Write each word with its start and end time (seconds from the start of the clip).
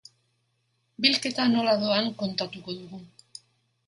Bilketa 1.05 1.45
nola 1.55 1.75
doan 1.83 2.09
kontatuko 2.21 2.75
dugu. 2.79 3.01